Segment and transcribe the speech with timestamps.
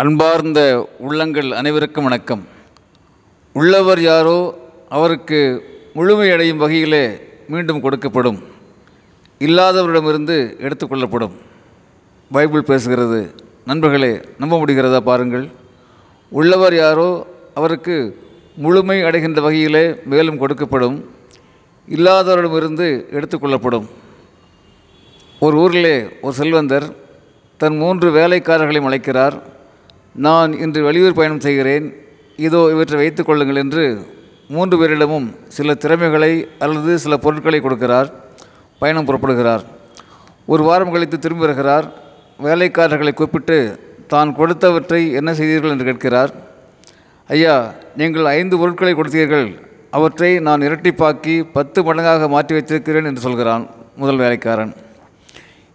[0.00, 2.48] அன்பார்ந்த உள்ளங்கள் அனைவருக்கும் வணக்கம்.
[3.52, 5.40] உள்ளவர் யாரோ அவருக்கு
[5.94, 8.42] முழுமையடையும் வகையிலே மீண்டும் கொடுக்கப்படும்.
[9.38, 10.36] இல்லாதவரிடமிருந்து
[10.66, 11.30] எடுத்துக்கொள்ளப்படும்
[12.32, 13.30] பைபிள் பேசுகிறது.
[13.64, 15.48] நண்பர்களே நம்ப முடிகிறதா பாருங்கள்.
[16.28, 18.26] உள்ளவர் யாரோ அவருக்கு
[18.56, 21.04] முழுமை அடைகின்ற வகையிலே மேலும் கொடுக்கப்படும்.
[21.88, 23.88] இல்லாதவரிடமிருந்து எடுத்துக்கொள்ளப்படும்
[25.40, 26.94] ஒரு ஊரிலே ஒரு செல்வந்தர்
[27.56, 29.58] தன் மூன்று வேலைக்காரர்களையும் அழைக்கிறார்.
[30.14, 31.86] நான் இன்று வெளியூர் பயணம் செய்கிறேன்.
[32.46, 33.84] இதோ இவற்றை வைத்துக் கொள்ளுங்கள் என்று
[34.54, 36.32] மூன்று பேரிடமும் சில திறமைகளை
[36.64, 38.08] அல்லது சில பொருட்களை கொடுக்கிறார்.
[38.78, 39.62] பயணம் புறப்படுகிறார்.
[40.52, 41.86] ஒரு வாரம் கழித்து திரும்பி வருகிறார்.
[42.46, 43.58] வேலைக்காரர்களை கூப்பிட்டு
[44.12, 45.70] தான் கொடுத்தவற்றை என்ன செய்தீர்கள்?
[45.70, 46.32] என்று கேட்கிறார்.
[47.28, 47.54] ஐயா
[48.00, 49.48] நீங்கள் ஐந்து பொருட்களை கொடுத்தீர்கள்.
[49.90, 53.64] அவற்றை நான் இரட்டிப்பாக்கி பத்து மடங்காக மாற்றி வைத்திருக்கிறேன் என்று சொல்கிறான்
[53.96, 54.72] முதல் வேலைக்காரன்.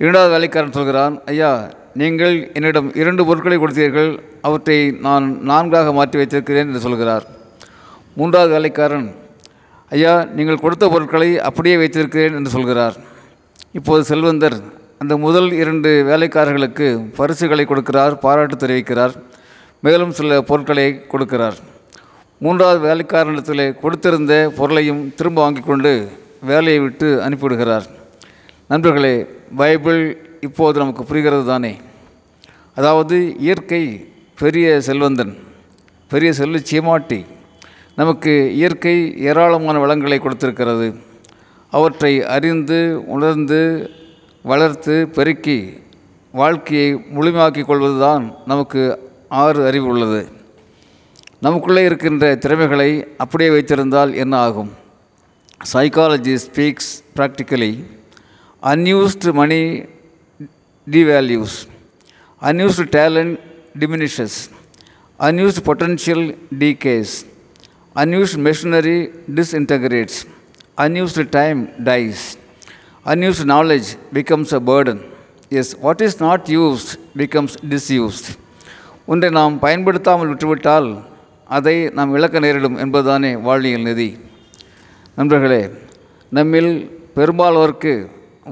[0.00, 1.52] இரண்டாவது வேலைக்காரன் சொல்கிறான் ஐயா
[2.00, 4.10] நீங்கள் என்னிடம் இரண்டு பொருட்களை கொடுத்தீர்கள்.
[4.48, 7.24] அவற்றை நான் நான்காக மாற்றி வைத்திருக்கிறேன் என்று சொல்கிறார்.
[8.18, 9.08] மூன்றாவது வேலைக்காரன்
[9.96, 12.96] ஐயா நீங்கள் கொடுத்த பொருட்களை அப்படியே வைத்திருக்கிறேன் என்று சொல்கிறார்.
[13.78, 14.56] இப்போது செல்வந்தர்
[15.02, 19.14] அந்த முதல் இரண்டு வேலைக்காரர்களுக்கு பரிசுகளை கொடுக்கிறார் பாராட்டு தெரிவிக்கிறார்.
[19.86, 21.56] மேலும் சில பொருட்களை கொடுக்கிறார்.
[22.44, 25.92] மூன்றாவது வேலைக்காரனிடத்தில் கொடுத்திருந்த பொருளையும் திரும்ப வாங்கி கொண்டு
[26.50, 27.86] வேலையை விட்டு அனுப்பிவிடுகிறார்.
[28.72, 29.14] நண்பர்களே
[29.60, 30.02] பைபிள்
[30.46, 31.72] இப்போது நமக்கு புரிகிறது தானே
[32.76, 33.82] அதாவது இயற்கை
[34.40, 35.32] பெரிய செல்வந்தன்
[36.12, 37.18] பெரிய செல்வ சீமாட்டி
[38.00, 38.94] நமக்கு இயற்கை
[39.28, 40.86] ஏராளமான வளங்களை கொடுத்திருக்கிறது.
[41.72, 42.78] அவற்றை அறிந்து
[43.14, 43.60] உணர்ந்து
[44.50, 45.58] வளர்த்து பெருக்கி
[46.40, 48.82] வாழ்க்கையை முழுமையாக்கிக் கொள்வதுதான் நமக்கு
[49.42, 50.22] ஆறு அறிவு உள்ளது.
[51.46, 52.90] நமக்குள்ளே இருக்கின்ற திறமைகளை
[53.22, 54.72] அப்படியே வைத்திருந்தால் என்ன ஆகும்?
[55.72, 57.72] Psychology speaks practically
[58.72, 59.62] unused money
[60.86, 61.58] devalues
[62.42, 63.32] unused talent
[63.78, 64.32] diminishes,
[65.20, 66.22] unused potential
[66.62, 67.10] decays,
[67.96, 68.98] unused machinery
[69.32, 70.16] disintegrates,
[70.76, 72.36] unused time dies,
[73.06, 74.98] unused knowledge becomes a burden.
[75.50, 78.26] Yes, what is not used becomes disused.
[79.06, 80.88] ஒன்றை நாம் பயன்படுத்தாமல் விட்டுவிட்டால்
[81.56, 84.06] அதை நாம் இழக்க நேரிடும் என்பதுதானே வாழ்வியல் நிதி
[85.18, 85.62] நண்பர்களே
[86.32, 86.70] நம்மில்
[87.16, 87.94] பெரும்பாலோருக்கு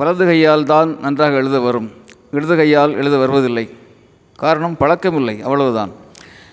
[0.00, 1.88] வலது கையால் தான் நன்றாக எழுத வரும்
[2.30, 3.70] இடது கையால் எழுத வருவதில்லை.
[4.36, 5.92] காரணம் பழக்கமில்லை அவ்வளவுதான்.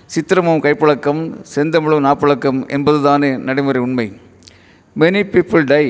[0.05, 1.21] சித்திரமும் கைப்பழக்கம்
[1.55, 4.19] செந்தமிழும் நாப்பழக்கம் என்பதுதானே நடைமுறை உண்மை.
[4.99, 5.85] Many people die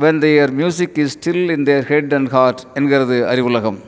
[0.00, 3.78] when their music is still in their head and heart என்கிறது அறிவுலகம்.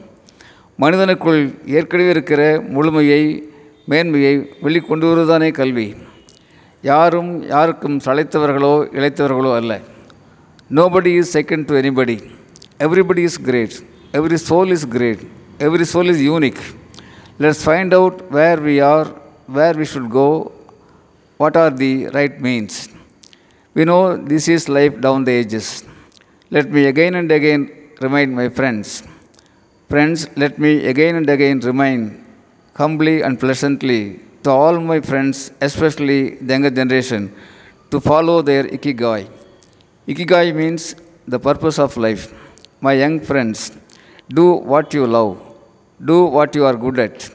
[0.78, 3.48] மனிதனுக்குள் ஏற்கனவே இருக்கிற முழுமையை
[3.84, 5.94] மேன்மையை வெளிக்கொண்டு வருவதுதானே கல்வி.
[6.82, 9.80] யாரும் யாருக்கும் சளைத்தவர்களோ இழைத்தவர்களோ அல்ல.
[10.74, 12.22] Nobody is second to anybody
[12.78, 13.76] everybody is great
[14.14, 15.20] Every soul is great.
[15.58, 16.60] Every soul is unique.
[17.38, 19.06] Let's find out where we are,
[19.46, 20.52] where we should go,
[21.38, 22.90] what are the right means.
[23.74, 25.84] We know this is life down the ages.
[26.50, 27.70] Let me again and again
[28.02, 29.02] remind my friends.
[29.88, 32.22] Friends, let me again and again remind
[32.74, 37.34] humbly and pleasantly to all my friends, especially the younger generation,
[37.90, 39.26] to follow their ikigai.
[40.06, 40.96] Ikigai means
[41.26, 42.34] the purpose of life.
[42.80, 43.72] My young friends,
[44.38, 45.32] do what you love,
[46.04, 47.34] do what you are good at,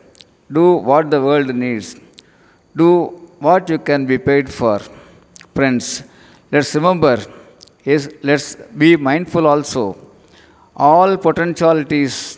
[0.52, 1.96] do what the world needs,
[2.76, 3.08] do
[3.40, 4.80] what you can be paid for.
[5.54, 6.04] Friends,
[6.52, 7.18] let's remember,
[7.84, 10.08] yes, let's be mindful also
[10.78, 12.38] all potentialities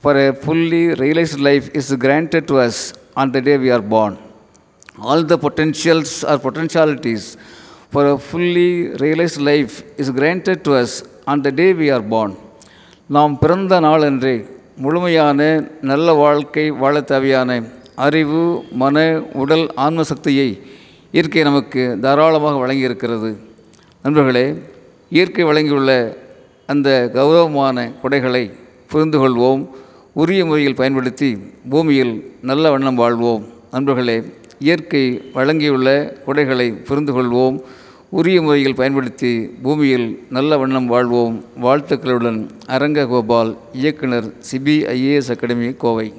[0.00, 4.18] for a fully realized life is granted to us on the day we are born.
[4.98, 7.36] All the potentials or potentialities
[7.90, 12.36] for a fully realized life is granted to us on the day we are born.
[13.08, 14.46] நாம் பிறந்த நாளன்றே
[14.76, 17.62] முழுமையான நல்ல வாழ்க்கை வாழத் தேவையான
[17.94, 20.62] அறிவு மன உடல் ஆன்ம சக்தியை
[21.10, 23.36] இயற்கை நமக்கு தாராளமாக வழங்கியிருக்கிறது.
[24.02, 24.62] நண்பர்களே
[25.08, 26.16] இயற்கை வழங்கியுள்ள
[26.66, 28.52] அந்த கௌரவமான கொடைகளை
[28.88, 29.68] புரிந்து கொள்வோம்
[30.12, 31.38] உரிய முறையில் பயன்படுத்தி
[31.68, 33.46] பூமியில் நல்ல வண்ணம் வாழ்வோம்.
[33.70, 34.22] நண்பர்களே
[34.58, 37.60] இயற்கை வழங்கியுள்ள கொடைகளை புரிந்து கொள்வோம்.
[38.10, 39.30] உரிய முறையில் பயன்படுத்தி
[39.62, 41.44] பூமியில் நல்ல வண்ணம் வாழ்வோம்.
[41.62, 46.12] வாழ்த்துக்களுடன் அரங்க கோபால் இயக்குனர் சிபிஐஏஎஸ் அகாடமி கோவை.